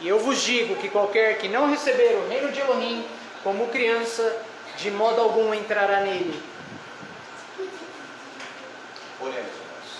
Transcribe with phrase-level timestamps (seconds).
[0.00, 3.04] E eu vos digo que qualquer que não receber o reino de Elohim
[3.42, 4.42] como criança,
[4.76, 6.42] de modo algum entrará nele.
[9.20, 9.90] Oremos, irmãos.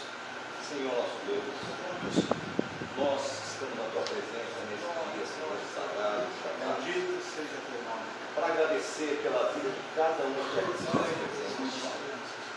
[0.69, 1.45] Senhor nosso Deus,
[2.99, 3.21] nós
[3.53, 6.27] estamos na tua presença nesse dia, Senhor, sagrado,
[6.65, 8.05] Bendito seja teu nome.
[8.35, 12.05] para agradecer pela vida de cada um que aqui está presente.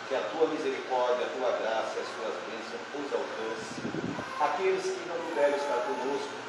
[0.08, 3.76] Que a tua misericórdia, a tua graça e as tuas bênçãos os alcance.
[4.40, 6.47] Aqueles que não puderam estar conosco,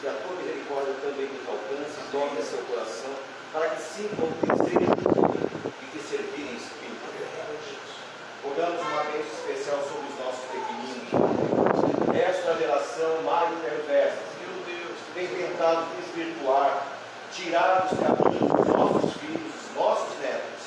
[0.00, 3.14] que a tua misericórdia também nos alcance, toque seu coração,
[3.52, 4.92] para que sintam o desejo
[5.80, 7.70] de te servir em espírito e verdade.
[8.44, 11.08] Oramos uma bênção especial sobre os nossos pequeninos.
[12.14, 13.22] Esta geração
[13.52, 14.26] e perversa
[15.16, 16.88] tem tentado desvirtuar,
[17.32, 20.66] tirar dos caminhos dos nossos filhos, dos nossos netos.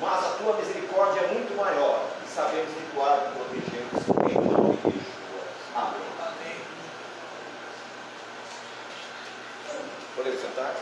[0.00, 4.86] Mas a tua misericórdia é muito maior e sabemos atuar e protegê-los em nome de
[4.86, 5.42] Yeshua.
[5.74, 6.09] Amém.
[10.20, 10.76] Podemos sentar?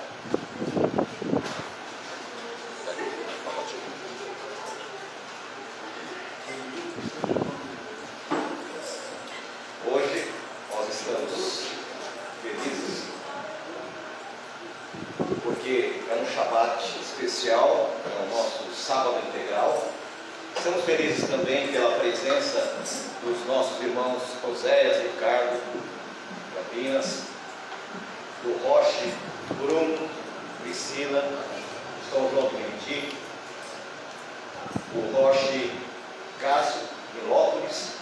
[9.87, 10.33] Hoje
[10.75, 11.69] nós estamos
[12.43, 13.05] felizes
[15.45, 19.89] porque é um Shabat especial, é o nosso sábado integral.
[20.57, 22.77] Estamos felizes também pela presença
[23.23, 25.63] dos nossos irmãos Oséias, Ricardo,
[26.57, 27.38] Campinas,
[28.43, 29.13] do Roche,
[29.61, 30.09] Bruno,
[30.63, 31.29] Priscila,
[32.11, 33.17] São João do Meriti,
[34.95, 35.73] o Roche
[36.41, 36.83] Cássio,
[37.15, 37.95] Milópolis,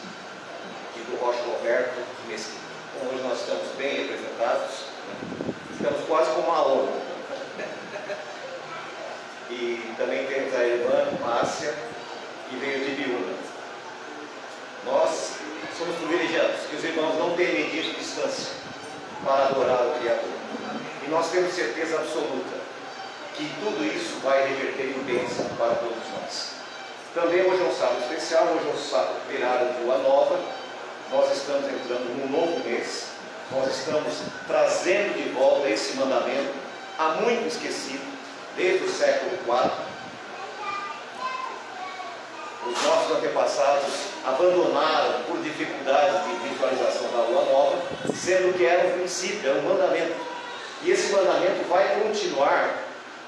[0.97, 2.67] e do Roche Roberto, Mesquita.
[2.97, 4.71] Então hoje nós estamos bem representados,
[5.73, 7.07] estamos quase como uma ONU.
[9.49, 11.75] E também temos a irmã Márcia,
[12.49, 13.35] que veio de Biúna.
[14.85, 15.37] Nós
[15.79, 18.67] somos privilegiados, que os irmãos não têm medida de distância
[19.27, 20.31] para adorar o Criador.
[21.05, 22.57] E nós temos certeza absoluta
[23.35, 26.53] que tudo isso vai reverter em bênção para todos nós.
[27.13, 30.39] Também hoje é um sábado especial, hoje é um sábado virado de lua nova.
[31.11, 33.09] Nós estamos entrando num novo mês.
[33.51, 34.15] Nós estamos
[34.47, 36.53] trazendo de volta esse mandamento
[36.99, 38.05] há muito esquecido,
[38.57, 39.86] desde o século IV.
[42.67, 43.93] Os nossos antepassados
[44.25, 47.79] abandonaram por dificuldades de visualização da lua nova,
[48.15, 50.15] sendo que era um princípio, era um mandamento.
[50.83, 52.75] E esse mandamento vai continuar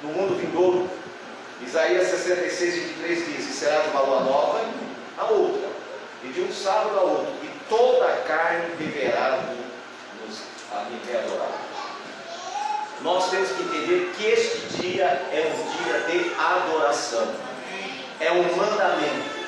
[0.03, 0.89] no mundo vindouro.
[1.65, 4.61] Isaías 66, 23 diz: E será de uma lua nova
[5.19, 5.69] a outra,
[6.25, 9.41] e de um sábado a outro, e toda a carne deverá
[10.25, 10.39] nos
[10.73, 10.81] a
[11.19, 11.69] adorar.
[13.03, 17.29] Nós temos que entender que este dia é um dia de adoração,
[18.21, 19.39] é um mandamento,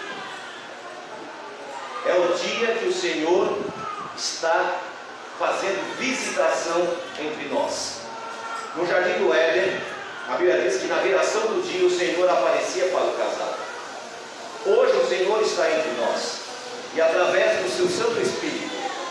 [2.07, 3.59] é o dia que o Senhor
[4.17, 4.79] está
[5.39, 6.87] fazendo visitação
[7.19, 8.01] entre nós.
[8.77, 9.81] No jardim do Éden,
[10.29, 13.55] a Bíblia diz que na viração do dia o Senhor aparecia para o casal.
[14.67, 16.41] Hoje o Senhor está entre nós
[16.95, 18.71] e através do seu Santo Espírito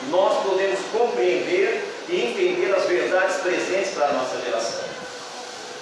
[0.09, 4.83] nós podemos compreender e entender as verdades presentes para a nossa geração.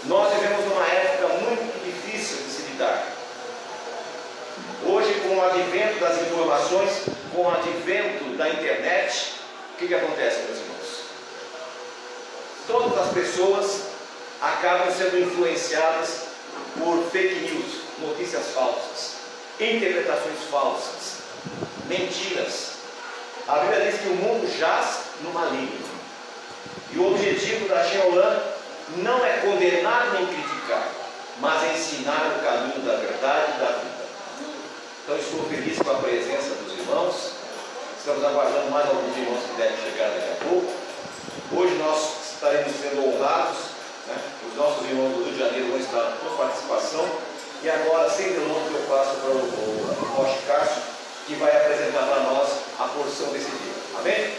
[0.05, 3.16] Nós vivemos numa época muito difícil de se lidar.
[5.27, 7.01] Com o advento das informações,
[7.35, 9.33] com o advento da internet,
[9.73, 10.87] o que, que acontece, meus irmãos?
[12.65, 13.81] Todas as pessoas
[14.41, 16.27] acabam sendo influenciadas
[16.79, 19.15] por fake news, notícias falsas,
[19.59, 21.17] interpretações falsas,
[21.89, 22.77] mentiras.
[23.49, 25.89] A Bíblia diz que o mundo jaz no maligno.
[26.93, 28.41] E o objetivo da Sheolã
[28.95, 30.87] não é condenar nem criticar,
[31.41, 33.96] mas ensinar o caminho da verdade e da vida.
[35.07, 37.31] Então estou feliz com a presença dos irmãos.
[37.97, 40.67] Estamos aguardando mais alguns irmãos que devem chegar daqui a pouco.
[41.55, 43.57] Hoje nós estaremos sendo honrados.
[44.05, 44.17] Né?
[44.49, 47.07] Os nossos irmãos do Rio de Janeiro vão estar com participação.
[47.63, 50.81] E agora, sem delongas, eu passo para o, o, Roche Cássio,
[51.25, 53.73] que vai apresentar para nós a porção desse dia.
[53.97, 54.33] Amém?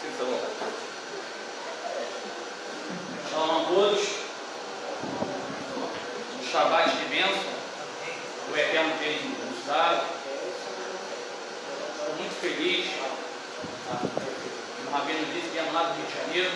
[0.00, 0.50] Sinta à vontade.
[3.30, 4.00] Shalom a todos.
[6.50, 7.52] Shabbat de bênção.
[8.50, 10.02] O Eterno tem nos dado.
[11.96, 12.90] Estou muito feliz.
[14.84, 16.50] O Rabino disse que viemos lá do Rio de Janeiro.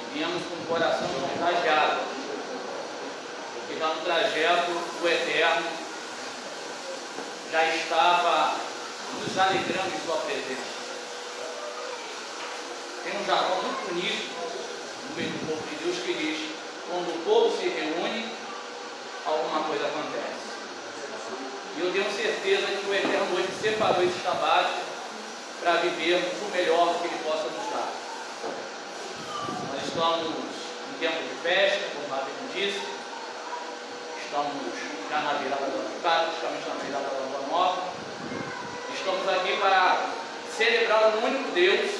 [0.00, 2.02] E viemos com o coração contagiado.
[3.54, 4.70] Porque já no trajeto
[5.02, 5.66] o Eterno
[7.50, 8.56] já estava
[9.20, 10.74] nos alegrando em sua presença.
[13.02, 14.30] Tem um jargão muito bonito
[15.08, 16.53] no meio do povo de Deus que diz:
[16.88, 18.34] quando o povo se reúne,
[21.94, 24.66] tenho certeza que o Eterno hoje separou esse trabalho
[25.62, 27.92] para vivermos o melhor que Ele possa nos dar.
[29.70, 32.82] Nós estamos em tempo de festa, como o Rabino disse,
[34.24, 34.52] estamos
[35.08, 37.82] já na virada do praticamente na virada da Nova Nova.
[38.92, 40.08] Estamos aqui para
[40.56, 41.90] celebrar o único Deus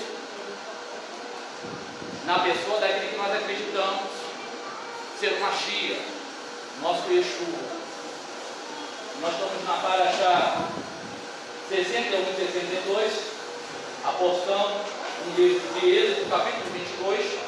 [2.26, 4.13] na pessoa daquele que nós acreditamos
[5.18, 5.96] ser uma Shia,
[6.82, 7.84] nosso Yeshua.
[9.20, 10.68] Nós estamos na Paraxá
[11.68, 13.12] 61 e 62,
[14.04, 14.80] a porção
[15.24, 17.38] do livro de Êxodo, capítulo 22,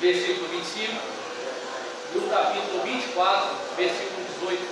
[0.00, 1.02] versículo 25,
[2.14, 4.62] e o capítulo 24, versículo 18.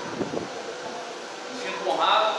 [1.50, 2.36] Me sinto honrado.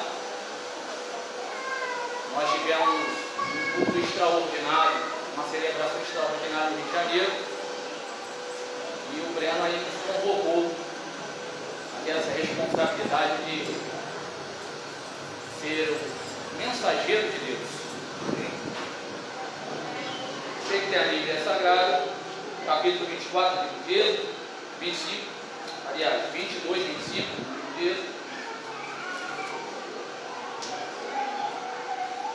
[2.34, 4.98] Nós tivemos um culto extraordinário,
[5.36, 7.49] uma celebração extraordinária no Rio de Janeiro,
[9.40, 10.70] Breno aí convocou
[11.96, 13.66] a ter essa responsabilidade de
[15.62, 17.70] ser o mensageiro de Deus.
[20.62, 22.04] Você que tem a Bíblia Sagrada,
[22.66, 24.28] capítulo 24 de Êxodo,
[24.82, 25.24] 25,
[25.88, 27.28] aliás, 22, 25
[27.78, 28.10] de Êxodo.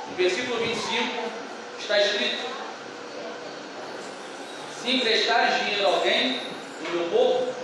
[0.09, 1.31] No versículo 25
[1.79, 2.47] está escrito:
[4.81, 6.54] Se emprestares dinheiro a alguém,
[6.85, 7.55] no meu povo,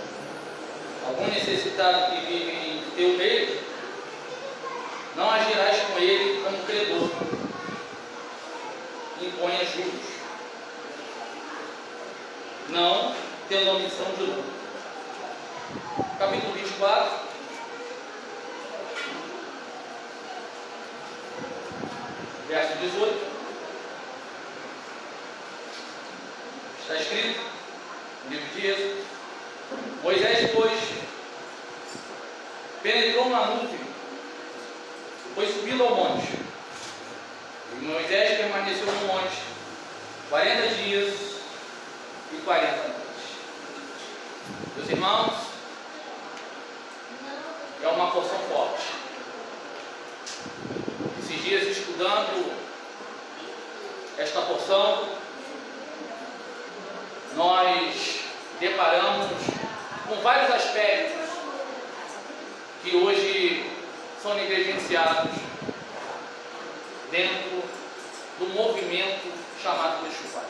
[1.07, 3.61] algum necessitado que vive em teu meio,
[5.15, 7.09] não agirás com ele como credor,
[9.21, 10.11] imponha juros,
[12.69, 13.15] não
[13.47, 14.61] tendo omissão de lucro.
[16.17, 17.31] Capítulo 24.
[22.47, 23.31] Verso 18.
[26.81, 27.41] Está escrito
[28.25, 29.00] no livro de Êxodo.
[30.03, 30.79] Moisés, pois,
[32.81, 33.79] penetrou na nuvem,
[35.35, 36.27] foi subindo ao monte.
[37.73, 39.37] E Moisés permaneceu no monte
[40.29, 41.13] 40 dias
[42.31, 43.01] e 40 noites.
[44.75, 45.33] Meus irmãos,
[47.83, 48.83] é uma porção forte.
[51.19, 52.57] Esses dias estudando
[54.17, 55.09] esta porção,
[57.35, 58.21] nós
[58.59, 59.50] deparamos
[60.11, 61.29] com vários aspectos
[62.83, 63.65] que hoje
[64.21, 65.31] são negligenciados
[67.09, 67.63] dentro
[68.37, 69.31] do movimento
[69.63, 70.43] chamado Yeshua.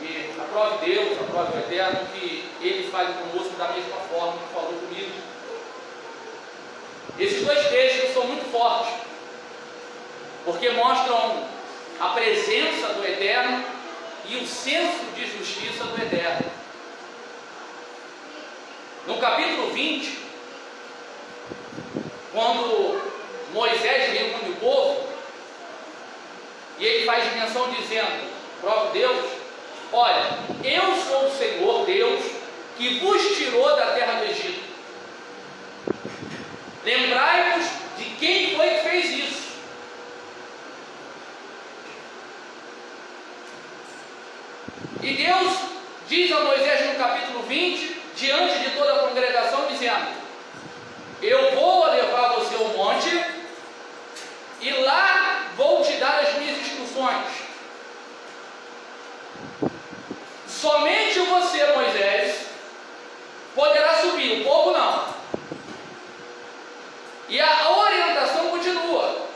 [0.00, 4.72] E aprove Deus, aprove o Eterno, que Ele fale conosco da mesma forma que falou
[4.72, 5.12] comigo.
[7.18, 8.94] Esses dois textos são muito fortes,
[10.46, 11.46] porque mostram
[12.00, 13.62] a presença do Eterno
[14.24, 16.59] e o senso de justiça do Eterno.
[19.06, 20.18] No capítulo 20,
[22.32, 23.00] quando
[23.52, 25.08] Moisés reúne o povo,
[26.78, 28.30] e ele faz menção dizendo,
[28.60, 29.26] próprio Deus,
[29.92, 32.20] olha, eu sou o Senhor Deus
[32.76, 34.60] que vos tirou da terra do Egito.
[36.84, 37.66] Lembrai-vos
[37.98, 39.50] de quem foi que fez isso.
[45.02, 45.52] E Deus
[46.08, 47.89] diz a Moisés no capítulo 20,
[48.20, 50.08] diante de toda a congregação, dizendo:
[51.22, 53.24] Eu vou levar você ao monte,
[54.60, 57.26] e lá vou te dar as minhas instruções.
[60.46, 62.46] Somente você, Moisés,
[63.54, 65.20] poderá subir, o povo não.
[67.30, 69.26] E a orientação continua,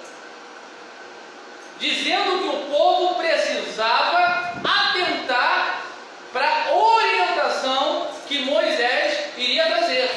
[1.78, 5.84] dizendo que o povo precisava atentar
[6.32, 10.10] para a orientação que Moisés iria trazer.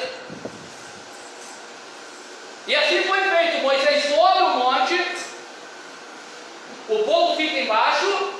[2.67, 5.07] E assim foi feito: Moisés sobe o monte,
[6.89, 8.33] o povo fica embaixo,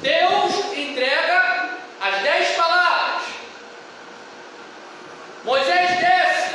[0.00, 1.70] Deus entrega
[2.00, 3.22] as dez palavras.
[5.44, 6.54] Moisés desce,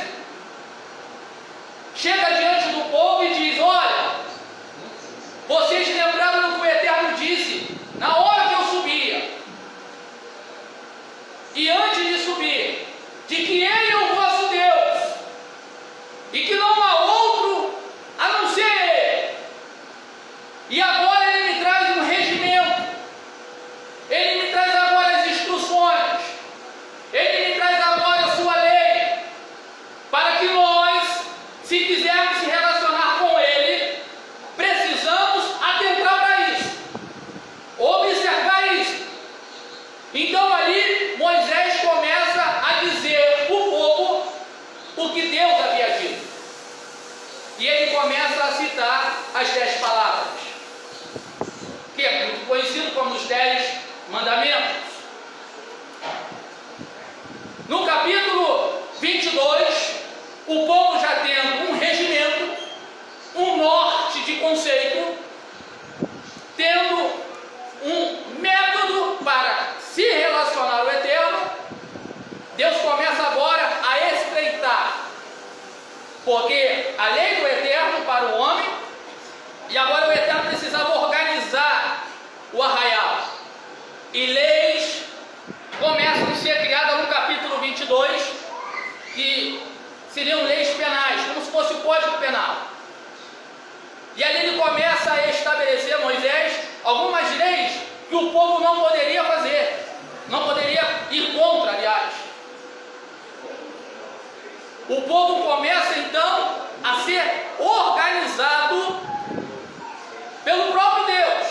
[1.94, 4.16] chega diante do povo e diz: Olha,
[5.48, 9.36] vocês lembraram do que o Eterno disse na hora que eu subia.
[11.54, 12.86] E antes de subir,
[13.28, 15.02] de que Ele é o vosso Deus,
[16.32, 17.74] e que não há outro
[18.18, 19.34] a não ser Ele.
[20.70, 22.82] E agora Ele me traz um regimento,
[24.08, 26.20] Ele me traz agora as instruções,
[27.12, 29.18] Ele me traz agora a sua lei,
[30.10, 31.20] para que nós,
[31.64, 33.98] se quisermos se relacionar com Ele,
[34.56, 36.70] precisamos atentar para isso,
[37.78, 39.06] observar isso.
[40.14, 43.86] Então ali Moisés começa a dizer o povo
[49.36, 50.40] as dez palavras,
[51.94, 53.70] que é muito conhecido como os dez
[54.08, 54.86] mandamentos.
[57.68, 59.92] No capítulo 22,
[60.46, 62.56] o povo já tendo um regimento,
[63.34, 65.18] um norte de conceito,
[66.56, 67.24] tendo
[67.84, 70.02] um método para se
[70.56, 71.50] relacionar ao Eterno,
[72.56, 74.96] Deus começa agora a estreitar.
[76.24, 78.68] Porque a lei do Eterno para o homem,
[79.68, 82.04] e agora o Eterno precisava organizar
[82.52, 83.20] o arraial.
[84.12, 85.02] E leis
[85.78, 88.22] começam a ser criadas no capítulo 22,
[89.14, 89.62] que
[90.12, 92.56] seriam leis penais, como se fosse o Código Penal.
[94.16, 97.72] E ali ele começa a estabelecer, Moisés, algumas leis
[98.08, 99.85] que o povo não poderia fazer,
[100.28, 102.12] não poderia ir contra, aliás.
[104.88, 109.00] O povo começa então a ser organizado
[110.44, 111.48] pelo próprio Deus.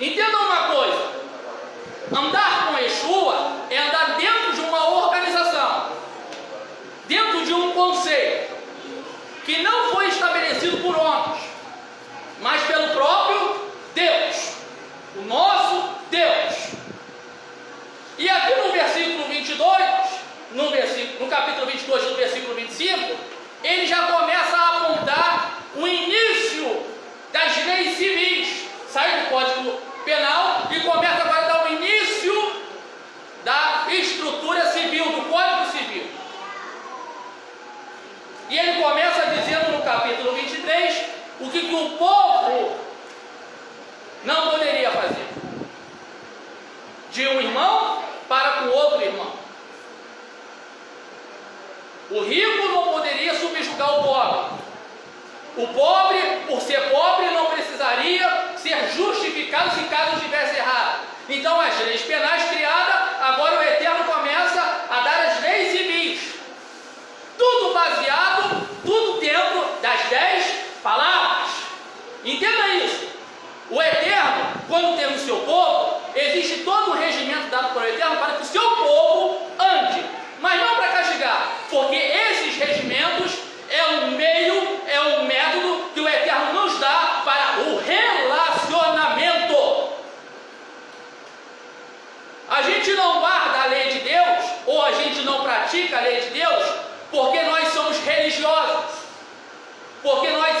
[0.00, 1.12] Entenda uma coisa:
[2.14, 5.92] andar com Yeshua é andar dentro de uma organização,
[7.06, 8.54] dentro de um conceito
[9.44, 11.40] que não foi estabelecido por homens,
[12.40, 14.54] mas pelo próprio Deus,
[15.16, 16.74] o nosso Deus.
[18.16, 19.84] E aqui no versículo 22,
[20.52, 23.16] no, versículo, no capítulo 22, no versículo 25,
[23.62, 26.86] ele já começa a apontar o início
[27.32, 32.62] das leis civis, sai do Código Penal e começa a dar o início
[33.44, 36.06] da estrutura civil, do Código Civil.
[38.50, 41.04] E ele começa dizendo no capítulo 23
[41.40, 42.76] o que, que o povo
[44.24, 45.26] não poderia fazer.
[47.10, 49.43] De um irmão para com outro irmão.
[52.14, 54.56] O rico não poderia subjugar o pobre.
[55.56, 61.00] O pobre, por ser pobre, não precisaria ser justificado se caso estivesse errado.
[61.28, 66.34] Então, as leis penais criadas, agora o Eterno começa a dar as leis civis.
[67.36, 70.54] Tudo baseado, tudo dentro das dez
[70.84, 71.50] palavras.
[72.24, 73.08] Entenda isso.
[73.70, 78.34] O Eterno, quando tem o seu povo, existe todo um regimento dado pelo Eterno para
[78.34, 80.04] que o seu povo ande,
[80.44, 83.32] mas não para castigar, porque esses regimentos
[83.70, 89.88] é um meio, é um método que o Eterno nos dá para o relacionamento.
[92.46, 95.42] A gente não guarda a lei de Deus, ou a gente não
[95.74, 96.64] pratica a lei de Deus,
[97.10, 98.84] porque nós somos religiosos,
[100.02, 100.56] porque nós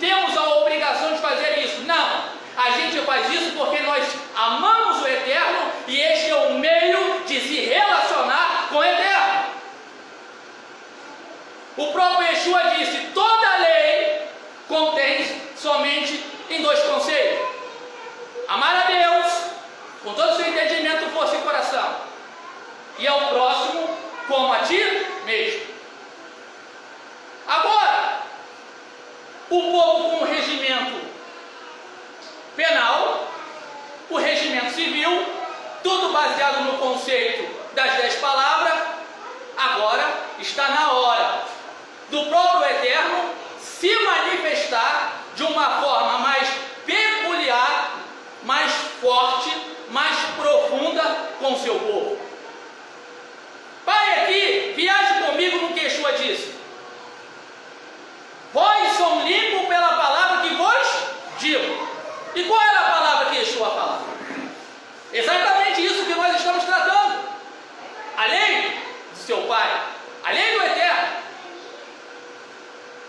[0.00, 1.82] temos a obrigação de fazer isso.
[1.82, 2.36] Não.
[2.56, 4.02] A gente faz isso porque nós
[4.34, 9.44] amamos o Eterno e este é o meio de se relacionar com o Eterno.
[11.76, 14.22] O próprio Yeshua disse: toda lei
[14.66, 17.46] contém somente em dois conceitos:
[18.48, 19.32] amar a Deus
[20.02, 21.96] com todo o seu entendimento, força e coração,
[22.98, 23.65] e ao próximo
[24.26, 24.80] como a ti
[25.24, 25.66] mesmo.
[27.46, 28.22] Agora,
[29.50, 31.00] o povo com o regimento
[32.56, 33.28] penal,
[34.10, 35.26] o regimento civil,
[35.82, 38.74] tudo baseado no conceito das dez palavras,
[39.56, 41.44] agora está na hora
[42.10, 46.48] do próprio Eterno se manifestar de uma forma mais
[46.84, 47.90] peculiar,
[48.42, 49.50] mais forte,
[49.90, 51.02] mais profunda
[51.38, 52.18] com o seu povo.
[53.84, 56.54] Pai aqui, viaje comigo no que Yeshua disse.
[58.56, 60.88] Vós são limpos pela palavra que vos
[61.38, 61.88] digo.
[62.34, 64.06] E qual era a palavra que Yeshua falava?
[65.12, 67.28] Exatamente isso que nós estamos tratando.
[68.16, 68.80] A lei
[69.12, 69.82] do seu Pai,
[70.24, 71.08] a lei do Eterno.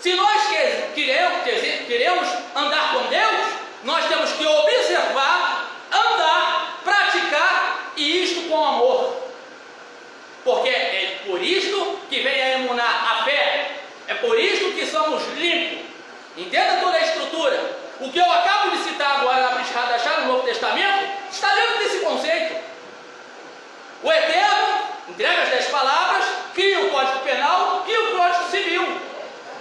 [0.01, 0.47] Se nós
[0.93, 1.43] queremos,
[1.87, 3.47] queremos andar com Deus,
[3.85, 9.31] nós temos que observar, andar, praticar e isto com amor.
[10.43, 13.77] Porque é por isto que vem a emunar a fé.
[14.09, 14.46] É por isto
[14.97, 15.85] que somos limpos.
[16.37, 17.77] Entenda toda a estrutura.
[17.99, 21.79] O que eu acabo de citar agora na Brit Hadashah, no Novo Testamento, está dentro
[21.79, 22.55] desse conceito.
[24.03, 29.01] O Eterno entrega as dez palavras, cria o Código Penal, cria o Código Civil.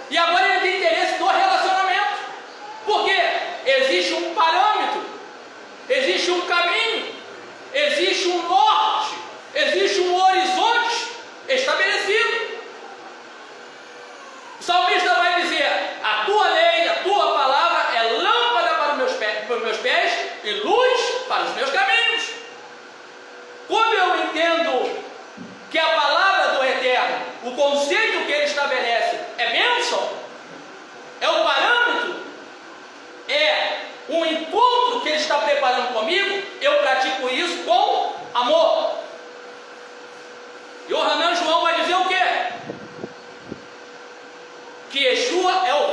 [0.09, 2.17] E agora ele tem interesse do relacionamento.
[2.85, 3.19] Porque
[3.65, 5.03] existe um parâmetro,
[5.89, 7.15] existe um caminho,
[7.73, 8.06] existe
[25.69, 30.09] que a palavra do Eterno, o conceito que ele estabelece, é bênção?
[31.19, 32.15] É o parâmetro?
[33.27, 36.43] É um encontro que ele está preparando comigo?
[36.61, 38.97] Eu pratico isso com amor.
[40.87, 42.15] E o Hanan João vai dizer o quê?
[44.89, 45.86] Que Yeshua é o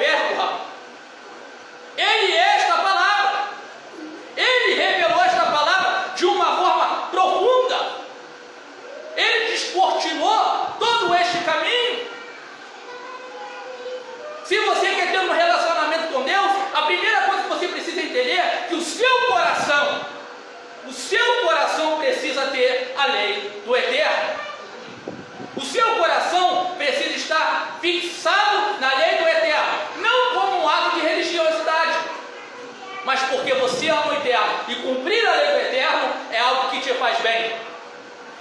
[34.68, 37.56] e cumprir a lei do Eterno é algo que te faz bem,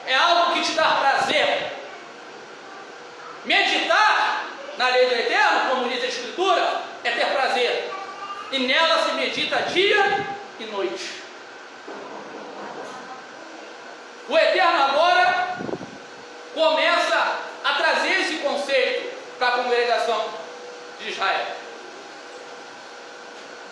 [0.06, 1.72] é algo que te dá prazer.
[3.46, 4.46] Meditar
[4.78, 7.92] na lei do Eterno, como diz a Escritura, é ter prazer,
[8.52, 10.26] e nela se medita dia
[10.60, 11.24] e noite.
[14.30, 15.58] O Eterno agora
[16.54, 20.26] começa a trazer esse conceito para a congregação
[21.00, 21.46] de Israel.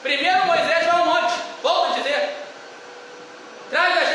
[0.02, 0.81] Primeiro Moisés
[3.72, 4.11] 誰イ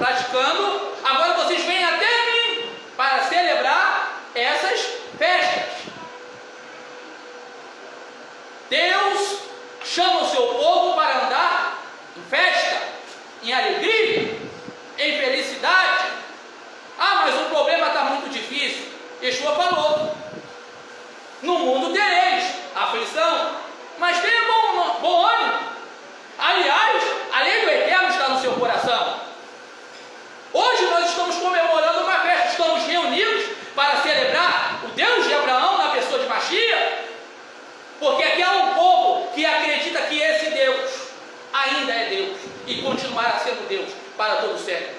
[0.00, 0.89] praticando
[43.10, 44.94] continuará sendo Deus para todo sempre.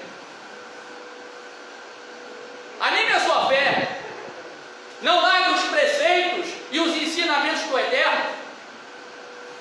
[2.80, 3.88] Anime a sua fé.
[5.00, 8.24] Não largue os preceitos e os ensinamentos do Eterno.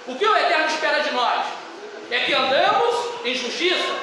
[0.07, 1.45] O que o Eterno espera de nós?
[2.11, 3.95] É que andamos em justiça.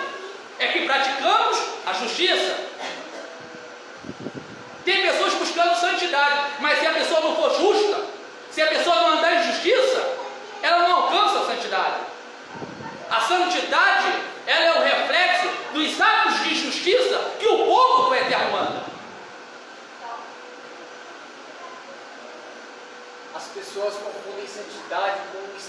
[0.59, 2.57] É que praticamos a justiça.
[4.85, 8.07] Tem pessoas buscando santidade, mas se a pessoa não for justa,
[8.51, 9.28] se a pessoa não andar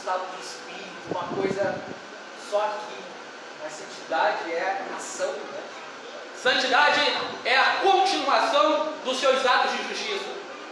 [0.09, 1.75] estado de espírito, uma coisa
[2.49, 2.97] só aqui.
[3.63, 5.61] Mas santidade é a ação, né?
[6.41, 6.99] Santidade
[7.45, 10.25] é a continuação dos seus atos de justiça.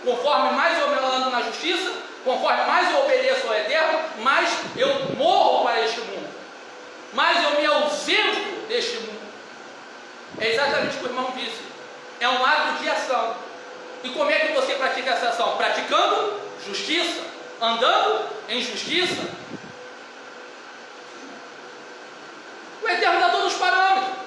[0.03, 1.91] Conforme mais eu me ando na justiça,
[2.23, 6.29] conforme mais eu obedeço ao Eterno, mais eu morro para este mundo.
[7.13, 9.27] Mais eu me ausento deste mundo.
[10.39, 11.61] É exatamente o que o irmão disse.
[12.19, 13.35] É um ato de ação.
[14.03, 15.57] E como é que você pratica essa ação?
[15.57, 17.26] Praticando justiça
[17.61, 19.21] andando em justiça.
[22.81, 24.17] O Eterno dá todos os parâmetros.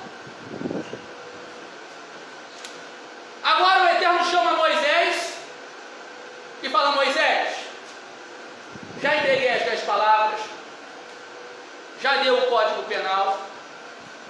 [3.42, 5.34] Agora o Eterno chama Moisés
[6.62, 7.56] e fala: Moisés,
[9.02, 10.40] já entreguei as dez palavras,
[12.02, 13.40] já deu o código penal,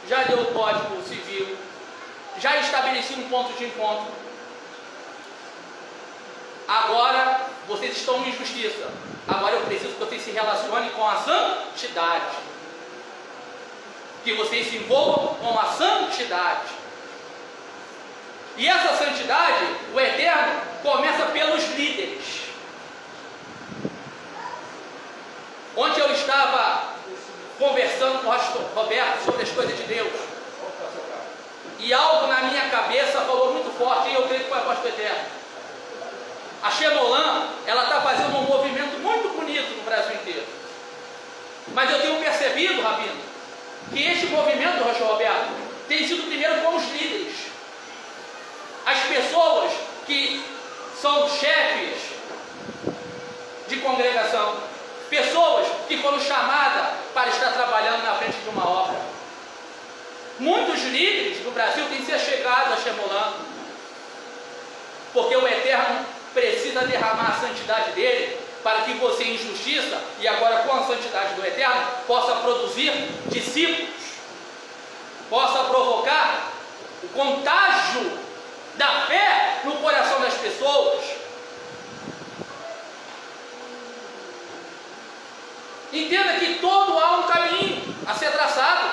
[0.08, 1.56] já deu o código civil,
[2.38, 4.29] já estabeleci um ponto de encontro.
[6.70, 8.88] Agora vocês estão em justiça.
[9.26, 12.36] Agora eu preciso que vocês se relacionem com a santidade.
[14.22, 16.68] Que vocês se envolvam com a santidade.
[18.56, 22.42] E essa santidade, o eterno, começa pelos líderes.
[25.76, 26.94] Ontem eu estava
[27.58, 30.12] conversando com o Roberto sobre as coisas de Deus.
[31.80, 34.78] E algo na minha cabeça falou muito forte, e eu creio que foi a voz
[34.78, 35.39] do Eterno.
[36.62, 40.46] A Xenolan, ela está fazendo um movimento muito bonito no Brasil inteiro.
[41.68, 43.16] Mas eu tenho percebido, Rabino,
[43.92, 45.48] que este movimento, Rocha Roberto,
[45.88, 47.34] tem sido primeiro com os líderes.
[48.84, 49.72] As pessoas
[50.06, 50.44] que
[51.00, 52.10] são chefes
[53.68, 54.56] de congregação,
[55.08, 59.00] pessoas que foram chamadas para estar trabalhando na frente de uma obra.
[60.38, 63.32] Muitos líderes do Brasil têm se chegado a Shemolan,
[65.12, 70.64] porque o Eterno precisa derramar a santidade dele para que você, em justiça e agora
[70.64, 72.92] com a santidade do Eterno, possa produzir
[73.26, 73.90] discípulos,
[75.28, 76.52] possa provocar
[77.02, 78.18] o contágio
[78.74, 81.20] da fé no coração das pessoas.
[85.92, 88.90] Entenda que todo há um caminho a ser traçado.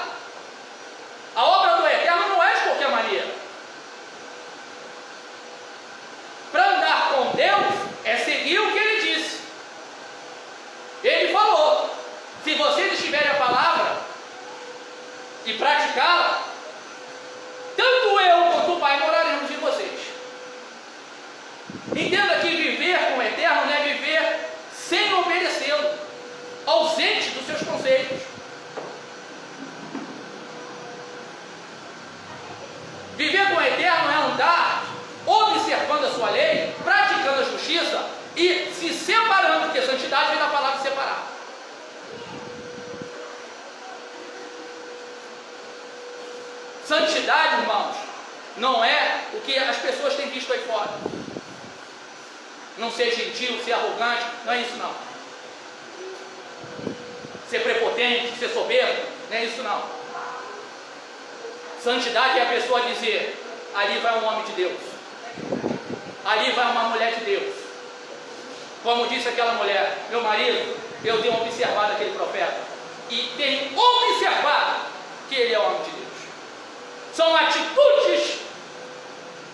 [1.35, 3.27] A obra do Eterno não é de qualquer maneira.
[6.51, 9.41] Para andar com Deus é seguir o que Ele disse.
[11.03, 11.89] Ele falou:
[12.43, 13.97] se vocês estiverem a palavra
[15.45, 16.41] e praticá-la,
[17.75, 19.99] tanto eu quanto o Pai moraremos em vocês.
[21.97, 25.89] Entenda que viver com o Eterno não é viver sem obedecê-lo,
[26.67, 28.19] ausente dos seus conceitos.
[33.15, 34.85] Viver com o Eterno é andar
[35.25, 38.05] observando a sua lei, praticando a justiça
[38.35, 41.27] e se separando, porque santidade vem da palavra separar.
[46.85, 47.95] Santidade, irmãos,
[48.57, 50.91] não é o que as pessoas têm visto aí fora.
[52.77, 54.93] Não ser gentil, ser arrogante, não é isso não.
[57.49, 59.83] Ser prepotente, ser soberbo, não é isso não.
[61.83, 63.41] Santidade é a pessoa dizer:
[63.73, 64.79] ali vai um homem de Deus,
[66.25, 67.55] ali vai uma mulher de Deus.
[68.83, 72.57] Como disse aquela mulher, meu marido, eu tenho observado aquele profeta
[73.09, 74.81] e tenho observado
[75.29, 76.07] que ele é homem de Deus.
[77.13, 78.39] São atitudes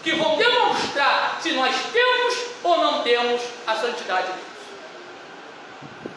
[0.03, 4.53] que vão demonstrar se nós temos ou não temos a santidade de Deus.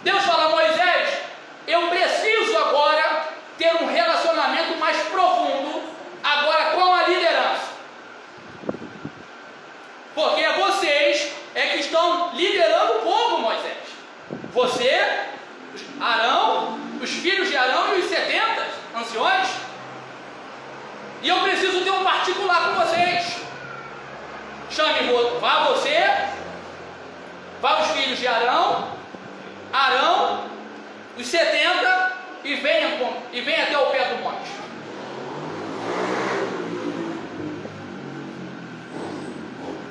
[0.05, 1.19] Deus fala Moisés:
[1.67, 3.29] eu preciso agora
[3.59, 5.83] ter um relacionamento mais profundo,
[6.23, 7.77] agora com a liderança.
[10.15, 13.77] Porque é vocês é que estão liderando o povo, Moisés.
[14.53, 15.25] Você,
[16.01, 19.49] Arão, os filhos de Arão e os 70 anciões.
[21.23, 23.46] E eu preciso ter um particular com vocês.
[24.71, 26.29] Chame, vá você,
[27.61, 28.89] vá os filhos de Arão,
[29.73, 30.45] Arão,
[31.17, 32.13] os 70
[32.45, 34.57] e venha, com, e venha até o pé do monte.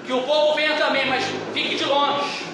[0.05, 2.45] Que o povo venha também, mas fique de longe.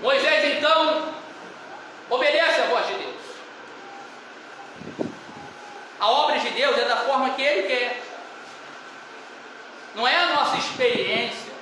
[0.00, 1.12] Moisés então
[2.08, 3.08] obedece à voz de Deus.
[6.00, 8.02] A obra de Deus é da forma que Ele quer.
[9.94, 11.52] Não é a nossa experiência,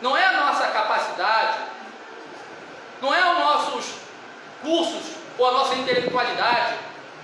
[0.00, 1.58] não é a nossa capacidade,
[3.00, 3.94] não é os nossos
[4.62, 6.74] cursos ou a nossa intelectualidade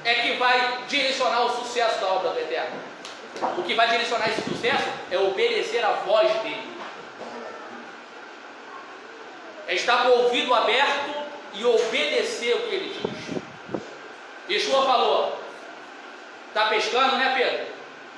[0.04, 2.80] é que vai direcionar o sucesso da obra do Eterno.
[3.58, 6.76] O que vai direcionar esse sucesso é obedecer a voz dele.
[9.68, 11.14] É estar com o ouvido aberto
[11.54, 13.37] e obedecer o que ele diz.
[14.48, 15.42] Yeshua falou:
[16.48, 17.66] Está pescando, né, Pedro?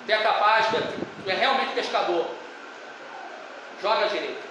[0.06, 2.26] Tu é capaz, tu é, é realmente pescador.
[3.82, 4.48] Joga direito.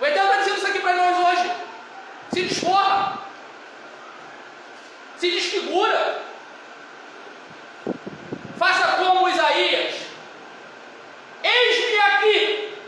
[0.00, 1.52] O Eterno está dizendo isso aqui para nós hoje.
[2.32, 3.18] Se desforra.
[5.16, 6.22] Se desfigura.
[8.58, 9.94] Faça como Isaías.
[11.42, 12.78] Eis-me aqui.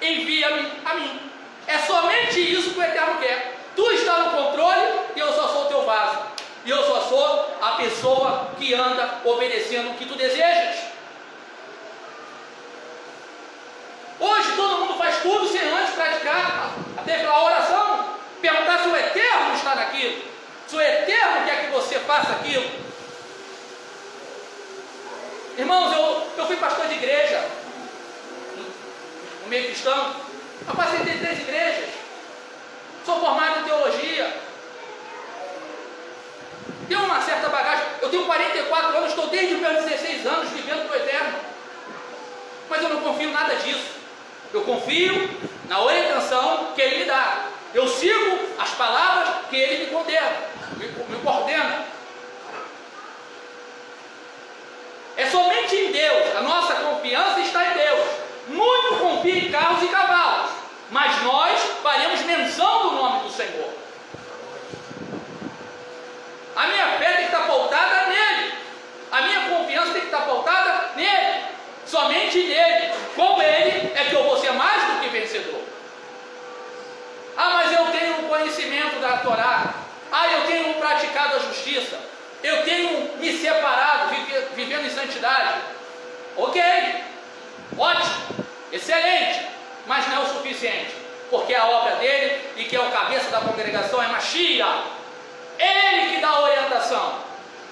[0.00, 1.20] Envia-me a mim.
[1.66, 3.51] É somente isso que o Eterno quer.
[3.74, 6.18] Tu está no controle e eu só sou teu vaso.
[6.64, 10.76] E eu só sou a pessoa que anda obedecendo o que tu desejas.
[14.20, 18.12] Hoje todo mundo faz tudo sem antes praticar até pela oração.
[18.40, 20.22] Perguntar se o Eterno está naquilo.
[20.68, 22.64] Se o Eterno quer que você faça aquilo.
[25.58, 27.44] Irmãos, eu, eu fui pastor de igreja
[29.42, 30.16] no meio cristão.
[30.68, 31.90] Eu passei em três igrejas.
[33.04, 34.36] Sou formado em teologia.
[36.88, 37.84] Tenho uma certa bagagem.
[38.00, 41.38] Eu tenho 44 anos, estou desde meus 16 anos vivendo para o eterno.
[42.68, 44.02] Mas eu não confio em nada disso.
[44.52, 45.30] Eu confio
[45.66, 47.46] na orientação que ele me dá.
[47.72, 50.30] Eu sigo as palavras que ele me condena,
[50.76, 51.86] me, me coordena.
[55.16, 56.36] É somente em Deus.
[56.36, 58.06] A nossa confiança está em Deus.
[58.48, 60.50] Muito confia em carros e cavalos,
[60.90, 63.82] mas nós faremos menção do nome do Senhor.
[66.54, 68.54] A minha fé tem que estar pautada nele.
[69.10, 71.44] A minha confiança tem que estar pautada nele.
[71.86, 72.92] Somente nele.
[73.16, 75.60] Com ele é que eu vou ser mais do que vencedor.
[77.36, 78.28] Ah, mas eu tenho
[78.72, 79.74] o conhecimento da Torá.
[80.10, 81.98] Ah, eu tenho praticado a justiça.
[82.42, 84.14] Eu tenho me separado,
[84.54, 85.60] vivendo em santidade.
[86.36, 86.62] Ok,
[87.78, 89.46] ótimo, excelente,
[89.86, 90.92] mas não é o suficiente,
[91.30, 94.66] porque a obra dele e que é o cabeça da congregação é Machia.
[95.58, 97.18] Ele que dá a orientação,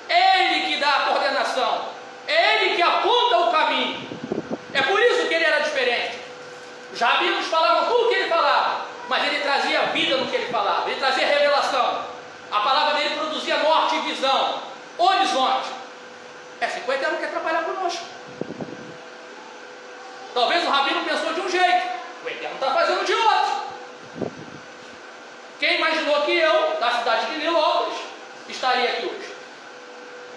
[0.08, 1.88] ele que dá a coordenação,
[2.28, 4.08] é ele que aponta o caminho.
[4.72, 6.18] É por isso que ele era diferente.
[6.92, 8.69] Os rabinos falavam tudo o que ele falava,
[9.11, 12.05] mas ele trazia vida no que ele falava, ele trazia revelação.
[12.49, 14.62] A palavra dele produzia norte e visão,
[14.96, 15.68] horizonte.
[16.61, 18.05] É assim que o Eterno quer trabalhar conosco.
[20.33, 21.88] Talvez o rabino pensou de um jeito,
[22.25, 24.31] o Eterno está fazendo de outro.
[25.59, 27.99] Quem imaginou que eu, da cidade de Nilópolis,
[28.49, 29.35] estaria aqui hoje?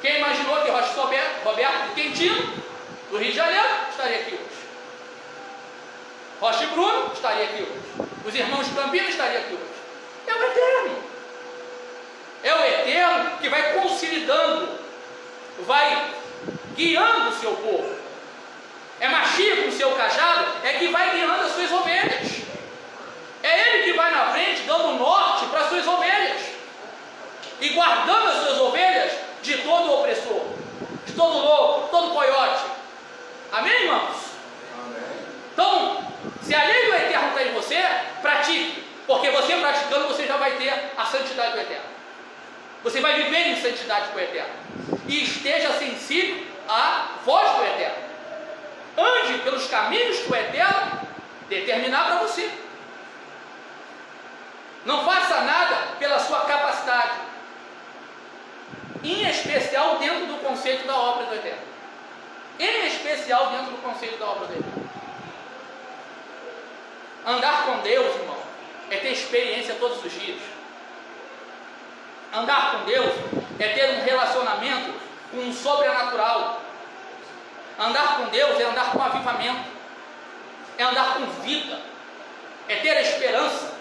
[0.01, 2.63] Quem imaginou que Rocha Roberto, Roberto Quintino,
[3.11, 4.52] do Rio de Janeiro, estaria aqui hoje?
[6.43, 8.09] Rocha e Bruno estaria aqui hoje.
[8.25, 9.63] Os irmãos Campinas estariam aqui hoje.
[10.27, 11.03] É o Eterno.
[12.43, 14.77] É o Eterno que vai consolidando,
[15.59, 16.11] vai
[16.75, 17.95] guiando o seu povo.
[18.99, 22.27] É Machia com o seu cajado, é que vai guiando as suas ovelhas.
[23.41, 26.41] É ele que vai na frente, dando norte para as suas ovelhas.
[27.61, 30.41] E guardando as suas ovelhas de todo opressor,
[31.05, 32.65] de todo lobo, todo coiote.
[33.49, 34.32] Amém, irmãos?
[35.53, 36.03] Então,
[36.41, 37.83] se a lei do Eterno está em você,
[38.21, 38.83] pratique.
[39.05, 41.93] Porque você praticando, você já vai ter a santidade do Eterno.
[42.83, 44.53] Você vai viver em santidade com o Eterno.
[45.07, 48.03] E esteja sensível à voz do Eterno.
[48.97, 51.01] Ande pelos caminhos que o Eterno
[51.49, 52.49] determinar para você.
[54.85, 57.13] Não faça nada pela sua capacidade.
[59.03, 61.61] Em especial dentro do conceito da obra do Eterno.
[62.59, 64.82] Em especial dentro do conceito da obra do Eterno.
[67.25, 68.37] Andar com Deus, irmão,
[68.89, 70.41] é ter experiência todos os dias.
[72.33, 73.13] Andar com Deus
[73.59, 74.93] é ter um relacionamento
[75.31, 76.61] com um sobrenatural.
[77.79, 79.69] Andar com Deus é andar com avivamento,
[80.77, 81.79] é andar com vida,
[82.67, 83.73] é ter esperança,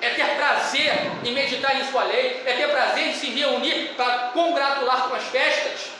[0.00, 0.92] é ter prazer
[1.24, 5.24] em meditar em Sua lei, é ter prazer em se reunir para congratular com as
[5.24, 5.90] festas.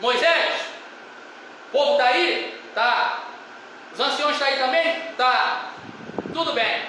[0.00, 0.67] Moisés,
[1.68, 2.58] o povo está aí?
[2.74, 3.18] Tá.
[3.92, 5.02] Os anciões estão tá aí também?
[5.16, 5.70] Tá.
[6.32, 6.82] Tudo bem.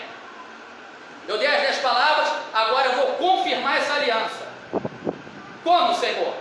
[1.27, 4.47] Eu dei as dez palavras, agora eu vou confirmar essa aliança.
[5.63, 6.33] Como, Senhor?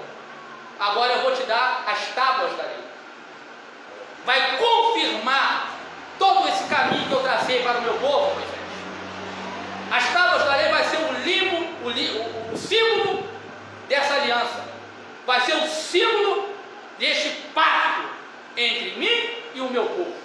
[0.78, 2.78] Agora eu vou te dar as tábuas da lei.
[4.24, 5.72] Vai confirmar
[6.18, 8.58] todo esse caminho que eu tracei para o meu povo, Moisés.
[9.90, 13.28] As tábuas da lei vai ser o limo, o, o, o símbolo
[13.88, 14.64] dessa aliança.
[15.26, 16.54] Vai ser o símbolo
[16.98, 18.17] deste pacto
[18.58, 20.16] entre mim e o meu povo.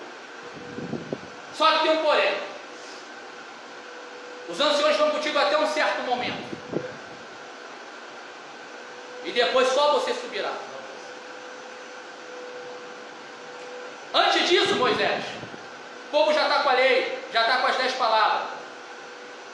[1.55, 2.33] Só que tem um porém.
[4.49, 6.53] Os anciões vão contigo até um certo momento.
[9.23, 10.51] E depois só você subirá.
[14.13, 15.23] Antes disso, Moisés,
[16.07, 18.49] o povo já está com a lei, já está com as dez palavras.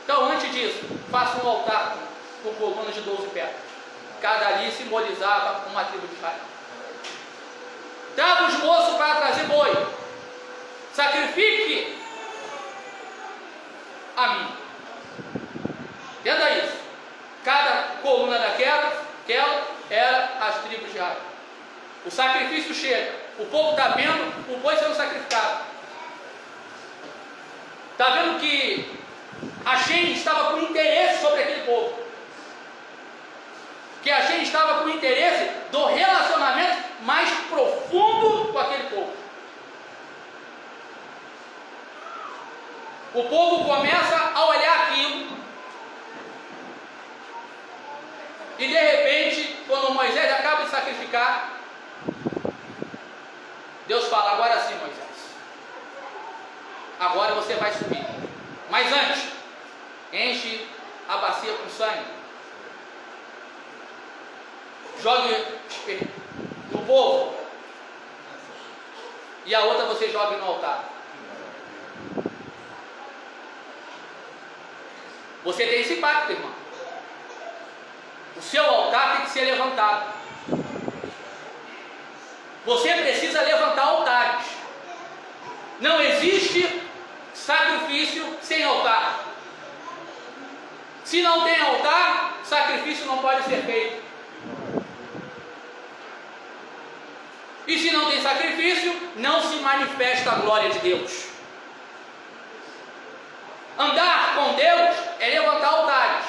[0.03, 0.79] Então, antes disso,
[1.11, 1.97] faça um altar
[2.43, 3.55] com, colunas de 12 pedras.
[4.21, 6.58] Cada ali simbolizava uma tribo de Israel.
[8.15, 9.87] Traga os moços para trazer boi.
[10.93, 11.97] Sacrifique
[14.17, 14.47] a mim.
[16.19, 16.77] Entenda isso.
[17.43, 21.17] Cada coluna daquela, aquela era as tribos de Israel.
[22.05, 23.13] O sacrifício chega.
[23.37, 25.63] O povo está vendo o boi sendo sacrificado.
[27.91, 28.99] Está vendo que
[29.65, 31.99] a Shem estava com interesse sobre aquele povo.
[34.01, 39.13] Que a Shem estava com interesse do relacionamento mais profundo com aquele povo.
[43.13, 45.37] O povo começa a olhar aquilo.
[48.59, 51.53] E de repente, quando Moisés acaba de sacrificar,
[53.87, 54.99] Deus fala: Agora sim, Moisés.
[56.99, 58.05] Agora você vai subir.
[58.69, 59.29] Mas antes,
[60.13, 60.67] enche
[61.07, 62.05] a bacia com sangue.
[65.01, 65.33] Jogue
[66.71, 67.35] no povo.
[69.45, 70.83] E a outra você jogue no altar.
[75.43, 76.51] Você tem esse pacto, irmão.
[78.35, 80.13] O seu altar tem que ser levantado.
[82.65, 84.45] Você precisa levantar altares.
[85.79, 86.81] Não existe
[87.33, 89.25] sacrifício sem altar.
[91.03, 94.03] Se não tem altar, sacrifício não pode ser feito.
[97.65, 98.21] E se não tem
[98.59, 101.29] sacrifício, não se manifesta a glória de Deus.
[103.77, 106.25] Andar com Deus é levantar altares,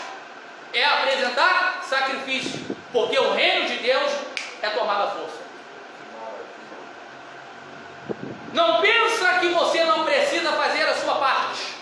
[0.72, 4.12] é apresentar sacrifício, porque o reino de Deus
[4.62, 5.40] é tomar a força.
[8.52, 11.80] Não pensa que você não precisa fazer a sua parte.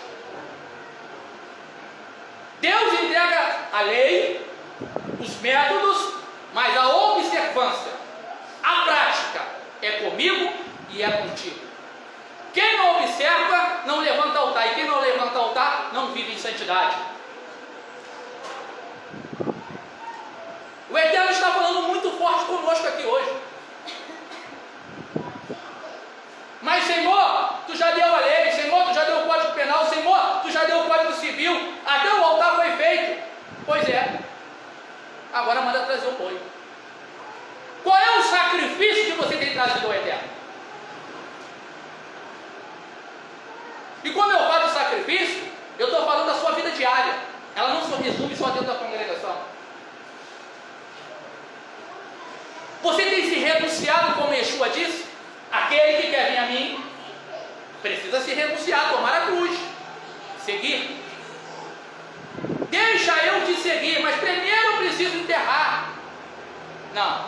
[2.59, 4.45] Deus entrega a lei,
[5.19, 6.13] os métodos,
[6.53, 7.98] mas a observância,
[9.81, 10.53] é comigo
[10.89, 11.59] e é contigo.
[12.53, 16.95] Quem não observa, não levanta altar, e quem não levanta altar, não vive em santidade.
[20.89, 23.29] O Eterno está falando muito forte conosco aqui hoje.
[26.61, 30.41] Mas, Senhor, tu já deu a lei, Senhor, tu já deu o código penal, Senhor,
[30.41, 33.23] tu já deu o código civil, até o altar foi feito.
[33.65, 34.19] Pois é.
[35.31, 36.39] Agora manda trazer o boi.
[37.83, 40.29] Qual é o sacrifício que você tem trazido ao Eterno?
[44.03, 45.43] E quando eu falo sacrifício,
[45.77, 47.13] eu estou falando da sua vida diária.
[47.55, 49.37] Ela não se resume só dentro da congregação.
[52.81, 55.05] Você tem se renunciado, como Yeshua disse?
[55.51, 56.83] Aquele que quer vir a mim
[57.81, 59.57] precisa se renunciar, tomar a cruz,
[60.45, 60.97] seguir.
[62.69, 65.89] Deixa eu te seguir, mas primeiro eu preciso enterrar.
[66.93, 67.25] Não.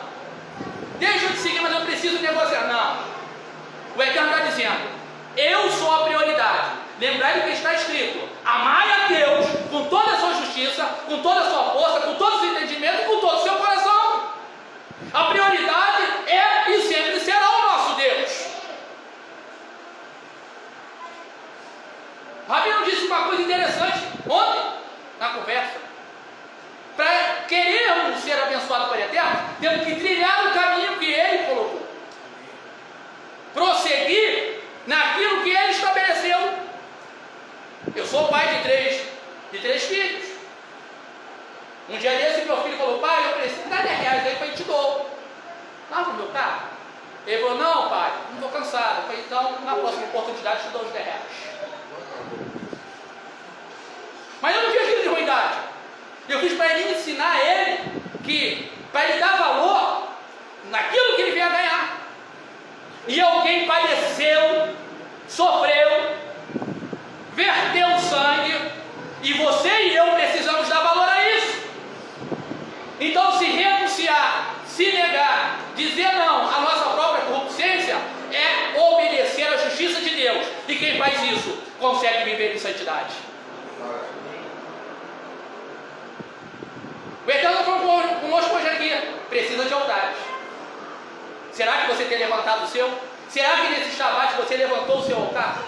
[1.02, 2.68] Deixa te seguir, mas eu preciso negociar.
[2.68, 3.98] Não.
[3.98, 5.02] O Eterno está dizendo:
[5.36, 6.80] eu sou a prioridade.
[7.00, 11.40] Lembrar do que está escrito: amai a Deus com toda a sua justiça, com toda
[11.40, 14.34] a sua força, com todo o seu entendimento, com todo o seu coração.
[15.12, 18.52] A prioridade é e sempre será o nosso Deus.
[22.48, 24.74] Rabino disse uma coisa interessante ontem,
[25.20, 25.80] na conversa.
[26.96, 31.86] Para querermos ser abençoados por Eterno, temos que trilhar o caminho que Ele colocou.
[33.54, 36.40] Prosseguir naquilo que Ele estabeleceu.
[37.94, 39.02] Eu sou pai de três,
[39.52, 40.32] de três filhos.
[41.90, 44.64] Um dia desse meu filho falou, pai, eu preciso dar 10 reais aí, falei, te
[44.64, 45.10] dou.
[45.90, 46.70] Lava o meu carro.
[47.28, 49.00] Ele falou, não pai, não estou cansado.
[49.00, 51.22] Eu falei, então na próxima oportunidade te dou os 10 reais.
[54.42, 55.71] Mas eu não fiz aquilo de ruindade.
[56.30, 57.80] Eu fiz para ele ensinar ele
[58.24, 60.08] que para ele dar valor
[60.70, 62.02] naquilo que ele veio a ganhar.
[63.08, 64.70] E alguém padeceu,
[65.28, 66.16] sofreu,
[67.34, 68.72] verteu sangue,
[69.24, 71.62] e você e eu precisamos dar valor a isso.
[73.00, 77.98] Então, se renunciar, se negar, dizer não à nossa própria corruptência,
[78.32, 80.48] é obedecer à justiça de Deus.
[80.68, 83.14] E quem faz isso consegue viver em santidade.
[87.26, 88.90] O Eterno falou conosco hoje aqui,
[89.30, 90.18] precisa de altares.
[91.52, 92.92] Será que você tem levantado o seu?
[93.30, 95.60] Será que nesse Shabat você levantou o seu altar?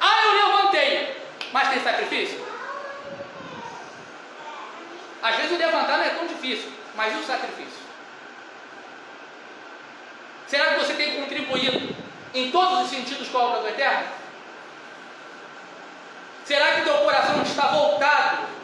[0.00, 1.16] Ah, eu levantei,
[1.52, 2.42] mas tem sacrifício?
[5.22, 7.80] Às vezes o levantar não é tão difícil, mas e o sacrifício?
[10.46, 11.94] Será que você tem contribuído
[12.32, 14.08] em todos os sentidos com a obra do Eterno?
[16.46, 18.59] Será que teu coração está voltado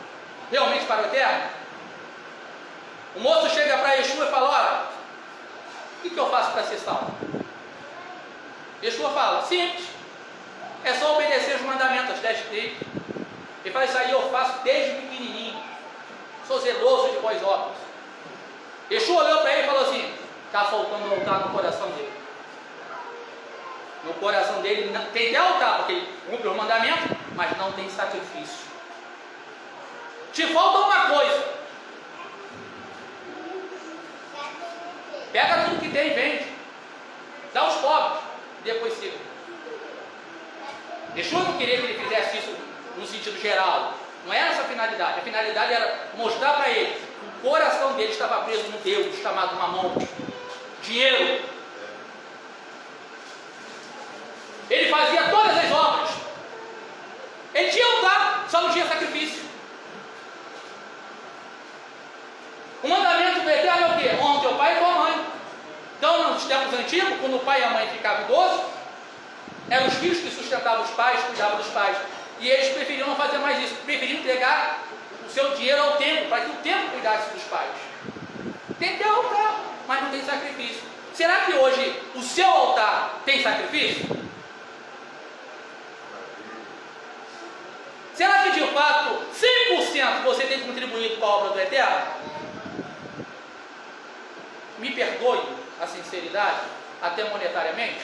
[0.51, 1.51] realmente para o Eterno?
[3.17, 4.83] O moço chega para Yeshua e fala: Olha,
[6.05, 7.15] o que, eu faço para ser salvo?
[8.83, 9.87] Yeshua fala: Simples,
[10.85, 12.77] é só obedecer os mandamentos, as dez leis.
[13.65, 15.59] Ele fala: Isso aí eu faço desde pequenininho,
[16.47, 17.77] sou zeloso de boas obras.
[18.91, 20.15] Yeshua olhou para ele e falou assim:
[20.47, 22.13] Está faltando altar no coração dele.
[24.21, 28.66] coração dele não, tem até altar, porque ele cumpre os mandamentos, mas não tem sacrifício.
[30.37, 31.49] Te falta uma coisa.
[35.33, 36.47] Pega tudo que tem e vende.
[37.55, 38.23] Dá aos pobres.
[38.63, 39.17] Depois siga.
[41.17, 42.55] Yeshua não queria que ele fizesse isso
[42.99, 43.95] no sentido geral.
[44.27, 45.21] Não era essa a finalidade.
[45.21, 49.57] A finalidade era mostrar para ele que o coração dele estava preso no Deus chamado
[49.57, 50.07] Mamon.
[50.83, 51.45] Dinheiro.
[54.69, 56.11] Ele fazia todas as obras.
[57.55, 59.47] Ele tinha altar, só não tinha sacrifício.
[62.87, 64.23] O mandamento do Eterno é o quê?
[64.23, 65.27] Honra teu pai e tua mãe.
[65.99, 68.67] Então, nos tempos antigos, quando o pai e a mãe ficavam idosos,
[69.69, 71.97] eram os filhos que sustentavam os pais, cuidavam dos pais.
[72.39, 74.81] E eles preferiam não fazer mais isso, preferiam entregar
[75.27, 77.71] o seu dinheiro ao tempo, para que o tempo cuidasse dos pais.
[78.79, 80.83] Tem que ter altar, mas não tem sacrifício.
[81.15, 84.27] Será que hoje o seu altar tem sacrifício?
[88.15, 89.19] Será que de fato
[89.71, 92.07] 100% você tem contribuído com a obra do Eterno?
[94.79, 96.61] Me perdoe a sinceridade,
[97.03, 98.01] até monetariamente?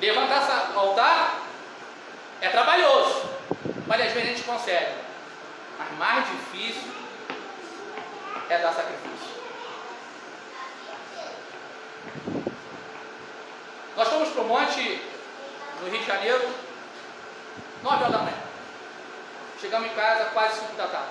[0.00, 1.42] Levantar altar
[2.40, 3.28] é trabalhoso,
[3.86, 4.94] mas às vezes a gente consegue.
[5.78, 6.90] Mas mais difícil
[8.48, 9.40] é dar sacrifício.
[13.96, 15.02] Nós fomos para o monte
[15.82, 16.48] no Rio de Janeiro,
[17.82, 18.36] 9 horas da manhã.
[19.60, 21.08] Chegamos em casa quase 5 da tarde.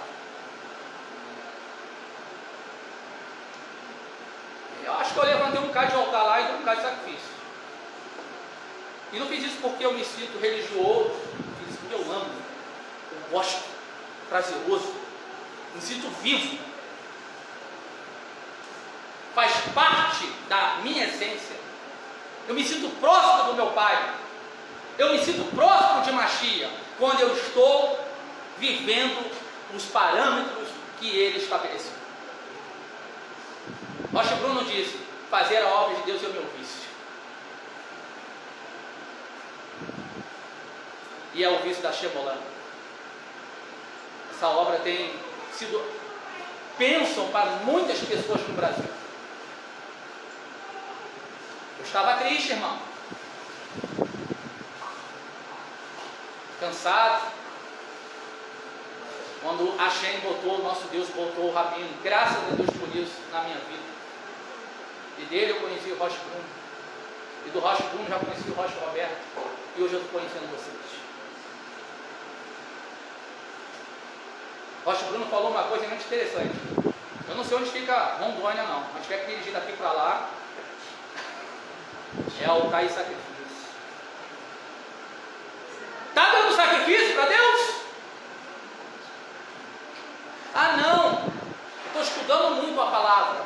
[4.84, 7.30] Eu acho que eu levantei um bocado de altar lá e um bocado de sacrifício.
[9.11, 11.11] E não fiz isso porque eu me sinto religioso,
[11.59, 12.30] fiz isso porque eu amo,
[13.11, 13.63] eu gosto,
[14.30, 14.93] prazeroso,
[15.74, 16.59] me sinto vivo.
[19.34, 21.55] Faz parte da minha essência.
[22.47, 24.15] Eu me sinto próximo do meu pai.
[24.99, 27.97] Eu me sinto próximo de Machia quando eu estou
[28.57, 29.31] vivendo
[29.73, 30.67] os parâmetros
[30.99, 31.93] que ele estabeleceu.
[34.13, 36.89] Rocha Bruno disse: fazer a obra de Deus é o meu vício.
[41.33, 42.37] E é o vício da Shemolan.
[44.35, 45.13] Essa obra tem
[45.53, 45.81] sido
[46.77, 48.89] bênção para muitas pessoas no Brasil.
[51.77, 52.89] Eu estava triste, irmão.
[56.60, 57.32] Cansado.
[59.41, 63.41] Quando a Shem botou, nosso Deus botou o Rabino, graças a Deus por isso na
[63.41, 63.89] minha vida.
[65.18, 66.45] E dele eu conheci o Rocha Bruno.
[67.45, 69.18] E do Rocha Bruno já conheci o Rocha Roberto.
[69.78, 70.99] E hoje eu estou conhecendo vocês.
[74.86, 76.55] Rocha Bruno falou uma coisa muito interessante.
[77.30, 80.30] Eu não sei onde fica Rondônia não, mas tiver que dirigir daqui para lá,
[82.41, 83.28] é altar e sacrifício.
[86.20, 87.76] Está dando sacrifício para Deus?
[90.53, 91.32] Ah não,
[91.88, 93.45] estou estudando muito a palavra.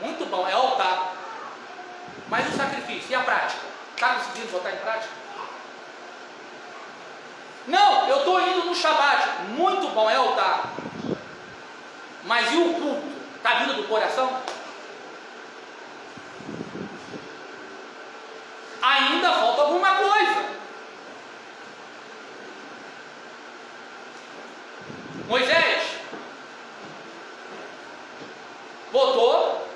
[0.00, 1.12] Muito bom, é altar.
[2.30, 3.60] Mas o sacrifício, e a prática?
[3.94, 5.12] Está conseguindo botar em prática?
[7.66, 9.42] Não, eu estou indo no Shabat.
[9.50, 10.72] Muito bom, é altar.
[12.24, 13.12] Mas e o culto?
[13.36, 14.40] Está vindo do coração?
[18.80, 20.56] Ainda falta alguma coisa.
[25.28, 25.82] Moisés
[28.92, 29.68] botou,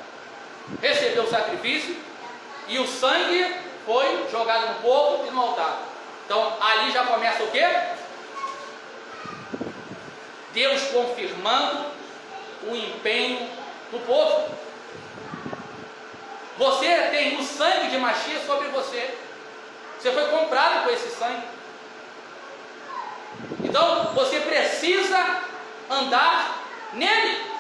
[0.81, 1.97] recebeu o sacrifício
[2.69, 5.79] e o sangue foi jogado no povo e no altar.
[6.27, 7.67] Então ali já começa o quê?
[10.53, 11.87] Deus confirmando
[12.65, 13.49] o empenho
[13.91, 14.55] do povo.
[16.59, 19.19] Você tem o sangue de Machia sobre você.
[19.99, 21.43] Você foi comprado com esse sangue.
[23.65, 25.41] Então você precisa
[25.89, 26.59] andar
[26.93, 27.51] nele.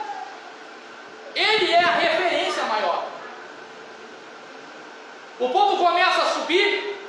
[1.34, 3.10] Ele é a referência maior.
[5.40, 7.00] O povo começa a subir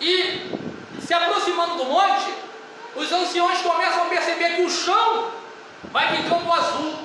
[0.00, 0.50] e
[1.00, 2.34] se aproximando do monte,
[2.96, 5.30] os anciões começam a perceber que o chão
[5.84, 6.98] vai ficando azul.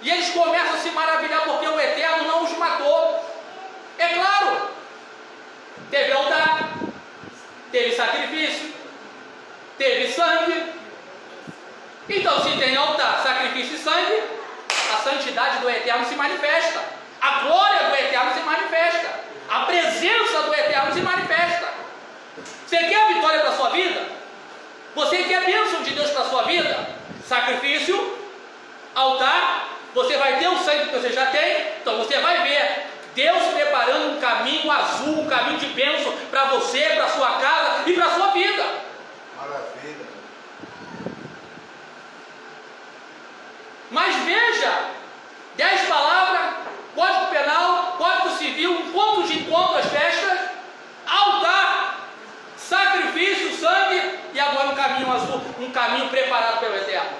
[0.00, 3.24] E eles começam a se maravilhar porque o Eterno não os matou.
[3.96, 4.68] É claro,
[5.88, 6.70] teve altar,
[7.70, 8.74] teve sacrifício,
[9.78, 10.72] teve sangue.
[12.08, 14.20] Então, se tem altar, sacrifício e sangue,
[14.92, 20.54] a santidade do Eterno se manifesta, a glória do Eterno se manifesta, a presença do
[20.54, 21.72] Eterno se manifesta.
[22.66, 24.08] Você quer a vitória para a sua vida?
[24.96, 26.88] Você quer a bênção de Deus para a sua vida?
[27.24, 28.18] Sacrifício,
[28.94, 33.42] altar, você vai ter o sangue que você já tem, então você vai ver Deus
[33.52, 38.10] preparando um caminho azul, um caminho de bênção para você, para sua casa e para
[38.10, 38.64] sua vida.
[39.36, 40.06] Maravilha.
[43.90, 44.90] Mas veja,
[45.56, 46.54] dez palavras,
[46.94, 50.50] código penal, código civil, um ponto de encontro às festas,
[51.06, 52.00] altar,
[52.56, 57.16] sacrifício, sangue e agora um caminho azul, um caminho preparado pelo Eterno.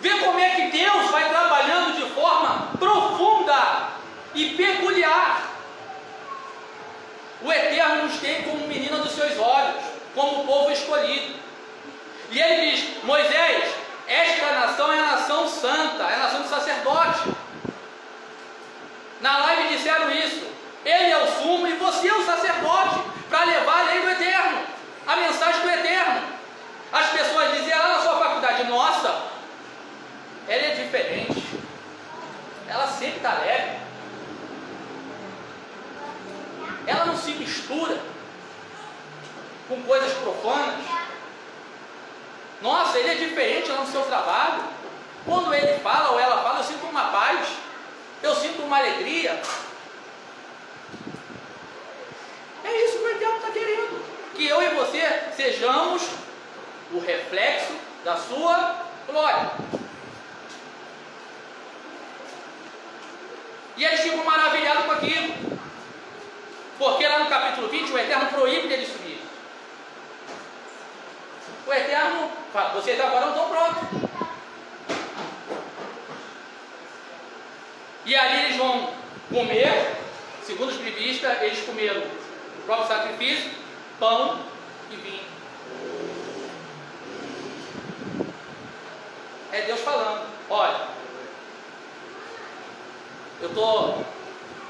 [0.00, 3.88] Vê como é que Deus vai trabalhando de forma profunda
[4.34, 5.50] e peculiar.
[7.42, 9.82] O Eterno nos tem como menina dos seus olhos,
[10.14, 11.34] como povo escolhido.
[12.30, 13.74] E ele diz: Moisés,
[14.06, 17.30] esta nação é a nação santa, é a nação do sacerdote.
[19.20, 20.48] Na live disseram isso.
[20.84, 24.39] Ele é o sumo e você é o sacerdote para levar a lei do Eterno,
[25.10, 26.22] a mensagem do Eterno.
[26.92, 29.22] As pessoas diziam lá na sua faculdade: Nossa,
[30.46, 31.44] ela é diferente.
[32.68, 33.80] Ela sempre está leve.
[36.86, 38.00] Ela não se mistura
[39.68, 40.84] com coisas profanas.
[42.62, 44.64] Nossa, ele é diferente lá no seu trabalho.
[45.24, 47.48] Quando ele fala ou ela fala, eu sinto uma paz.
[48.22, 49.40] Eu sinto uma alegria.
[52.64, 54.09] É isso que o Eterno está querendo.
[54.40, 55.02] Que eu e você
[55.36, 56.02] sejamos
[56.94, 59.50] o reflexo da sua glória.
[63.76, 65.34] E eles ficam maravilhados com aquilo.
[66.78, 69.20] Porque lá no capítulo 20 o Eterno proíbe deles subir.
[71.66, 73.88] O Eterno fala, vocês agora não estão prontos.
[78.06, 78.90] E ali eles vão
[79.30, 79.96] comer,
[80.42, 83.59] segundo os biblistas, eles comeram o próprio sacrifício,
[84.00, 84.40] pão
[84.90, 85.24] e vinho.
[89.52, 90.88] É Deus falando, olha,
[93.42, 93.98] eu tô,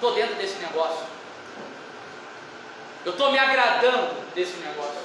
[0.01, 1.07] tô dentro desse negócio.
[3.05, 5.01] Eu estou me agradando desse negócio.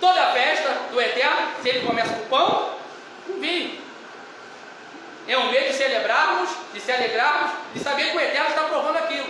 [0.00, 2.76] Toda festa do Eterno, se ele começa com pão,
[3.26, 3.84] com vinho.
[5.26, 8.96] É um meio de celebrarmos, de se alegrarmos, de saber que o Eterno está provando
[8.98, 9.26] aquilo.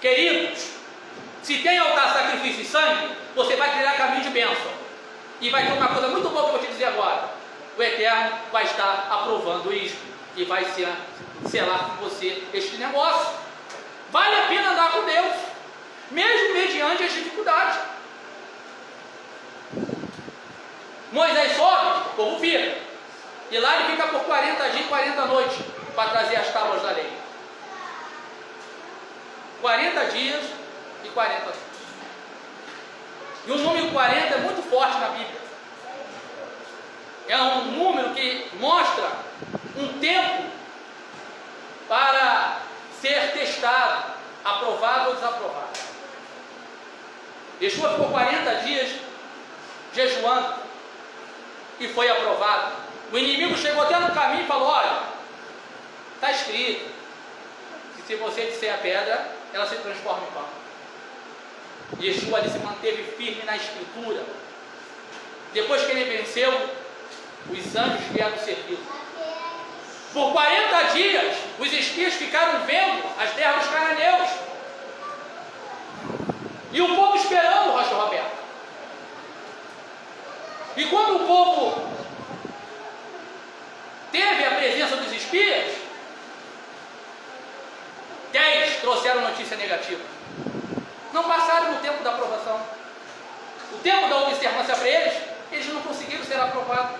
[0.00, 0.70] Queridos,
[1.42, 4.72] se tem altar, sacrifício e sangue, você vai criar caminho de bênção.
[5.40, 7.30] E vai ter uma coisa muito boa que eu vou te dizer agora.
[7.76, 9.96] O Eterno vai estar aprovando isso
[10.36, 10.88] e vai ser,
[11.48, 13.34] selar com você este negócio.
[14.10, 15.34] Vale a pena andar com Deus,
[16.10, 17.78] mesmo mediante as dificuldades.
[21.10, 22.78] Moisés sobe, o povo fica.
[23.50, 25.58] E lá ele fica por 40 dias e 40 noites
[25.94, 27.12] para trazer as tábuas da lei.
[29.60, 30.44] 40 dias
[31.04, 31.73] e 40 noites.
[33.46, 35.40] E o número 40 é muito forte na Bíblia.
[37.28, 39.10] É um número que mostra
[39.76, 40.44] um tempo
[41.88, 42.60] para
[43.00, 44.12] ser testado,
[44.44, 45.78] aprovado ou desaprovado.
[47.60, 48.96] Yeshua ficou 40 dias
[49.94, 50.54] jejuando
[51.78, 52.76] e foi aprovado.
[53.12, 55.02] O inimigo chegou até no caminho e falou: Olha,
[56.14, 56.90] está escrito
[57.96, 60.63] que se você disser a pedra, ela se transforma em pão.
[62.00, 64.24] Yeshua ali se manteve firme na escritura.
[65.52, 66.50] Depois que ele venceu,
[67.50, 68.78] os anjos vieram servir.
[70.12, 74.30] Por 40 dias, os espias ficaram vendo as terras dos cananeus.
[76.72, 78.44] E o povo esperando o Rocha Roberto.
[80.76, 81.88] E quando o povo
[84.10, 85.76] teve a presença dos espias,
[88.32, 90.13] dez trouxeram notícia negativa.
[91.14, 92.60] Não passaram no tempo da aprovação.
[93.72, 95.14] O tempo da observância para eles,
[95.52, 96.96] eles não conseguiram ser aprovados.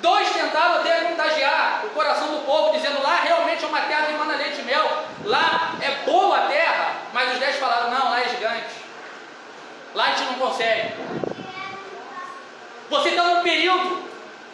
[0.00, 4.14] Dois tentaram até contagiar o coração do povo, dizendo lá realmente é uma terra de
[4.14, 5.04] mana leite e mel.
[5.24, 8.74] Lá é boa a terra, mas os dez falaram, não, lá é gigante.
[9.94, 10.94] Lá a gente não consegue.
[12.88, 14.08] Você está num período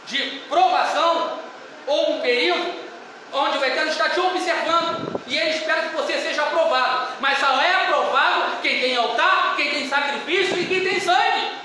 [0.07, 0.19] de
[0.49, 1.39] provação
[1.87, 2.90] ou um período
[3.33, 7.15] onde o Eterno está te observando e ele espera que você seja aprovado.
[7.21, 11.61] Mas só é aprovado quem tem altar, quem tem sacrifício e quem tem sangue.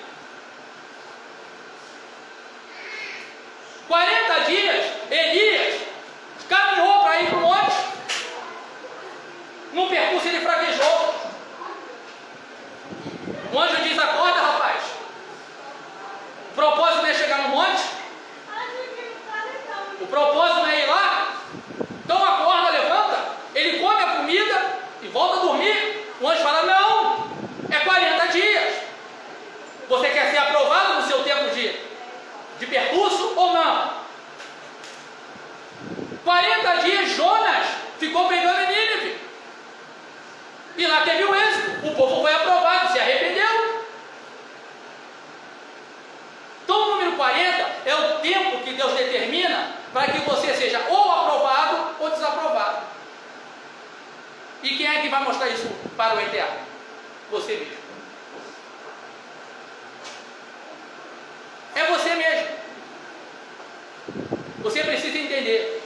[3.87, 5.81] 40 dias, Elias
[6.49, 7.75] caminhou para ir para o monte.
[9.73, 11.15] No percurso ele fraquejou.
[13.53, 14.81] O anjo diz: Acorda, rapaz.
[16.51, 17.83] O propósito não é chegar no monte.
[20.01, 21.35] O propósito não é ir lá.
[22.03, 23.17] Então acorda, levanta.
[23.53, 26.11] Ele come a comida e volta a dormir.
[26.19, 27.29] O anjo fala: Não,
[27.71, 28.15] é 40
[55.15, 56.59] vai mostrar isso para o eterno?
[57.31, 57.85] Você mesmo.
[61.75, 62.47] É você mesmo.
[64.59, 65.83] Você precisa entender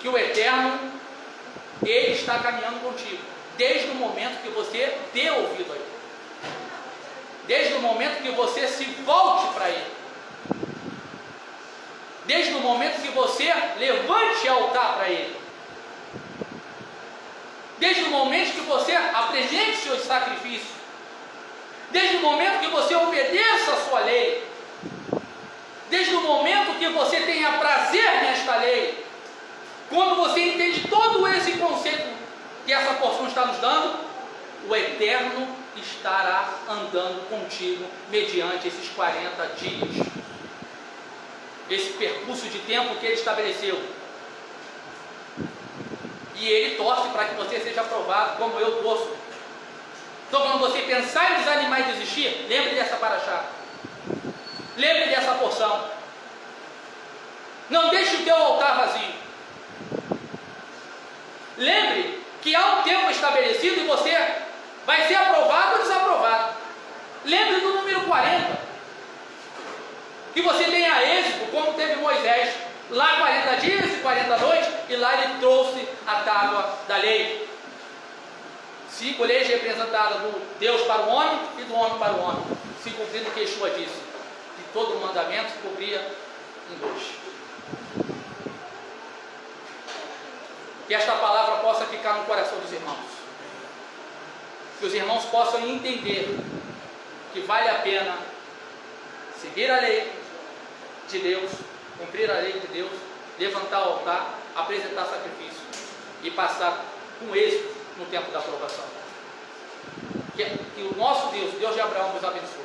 [0.00, 0.78] que o eterno,
[1.82, 3.22] ele está caminhando contigo,
[3.56, 5.94] desde o momento que você dê ouvido a ele.
[7.46, 9.92] Desde o momento que você se volte para ele.
[12.24, 15.44] Desde o momento que você levante altar para ele.
[17.78, 20.72] Desde o momento que você apresente seus sacrifícios.
[21.90, 24.42] Desde o momento que você obedeça a sua lei.
[25.90, 29.04] Desde o momento que você tenha prazer nesta lei.
[29.88, 32.14] Quando você entende todo esse conceito
[32.66, 33.98] que essa porção está nos dando,
[34.68, 40.06] o Eterno estará andando contigo mediante esses 40 dias.
[41.70, 43.80] Esse percurso de tempo que ele estabeleceu.
[46.36, 49.10] E ele torce para que você seja aprovado, como eu torço.
[50.28, 53.44] Então, quando você pensar em desanimar e desistir, lembre dessa paraxá.
[54.76, 55.93] Lembre dessa porção.
[57.70, 59.14] Não deixe o teu altar vazio.
[61.56, 64.14] Lembre que há um tempo estabelecido e você
[64.84, 66.54] vai ser aprovado ou desaprovado.
[67.24, 68.58] Lembre do número 40.
[70.34, 72.54] Que você tenha êxito, como teve Moisés.
[72.90, 77.48] Lá 40 dias e 40 noites, e lá ele trouxe a tábua da lei.
[78.90, 82.44] Cinco leis representadas do Deus para o homem e do homem para o homem.
[82.82, 84.02] Se cumprindo o que Yeshua disse.
[84.56, 86.14] Que todo o mandamento se cumpria
[86.70, 87.23] em dois.
[90.86, 93.14] Que esta palavra possa ficar no coração dos irmãos.
[94.78, 96.38] Que os irmãos possam entender
[97.32, 98.18] que vale a pena
[99.40, 100.12] seguir a lei
[101.08, 101.50] de Deus,
[101.98, 102.92] cumprir a lei de Deus,
[103.38, 105.62] levantar o altar, apresentar sacrifício
[106.22, 106.84] e passar
[107.18, 108.84] com êxito no tempo da aprovação.
[110.36, 112.64] Que, que o nosso Deus, Deus de Abraão, nos abençoe.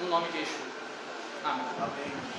[0.00, 0.72] No nome de Jesus.
[1.44, 1.64] Amém.
[1.78, 2.31] Amém.